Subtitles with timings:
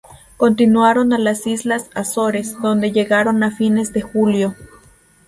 [0.35, 4.55] Continuaron a las islas Azores, donde llegaron a fines de julio.